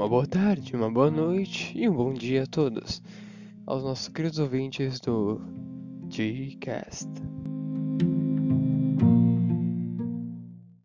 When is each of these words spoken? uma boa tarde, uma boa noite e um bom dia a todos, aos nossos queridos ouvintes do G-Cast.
uma 0.00 0.08
boa 0.08 0.26
tarde, 0.26 0.74
uma 0.74 0.90
boa 0.90 1.10
noite 1.10 1.76
e 1.76 1.86
um 1.86 1.92
bom 1.92 2.14
dia 2.14 2.44
a 2.44 2.46
todos, 2.46 3.02
aos 3.66 3.82
nossos 3.84 4.08
queridos 4.08 4.38
ouvintes 4.38 4.98
do 4.98 5.38
G-Cast. 6.08 7.06